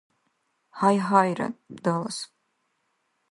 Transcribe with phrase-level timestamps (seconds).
[0.77, 1.47] Гьайгьайра,
[1.83, 2.17] далас.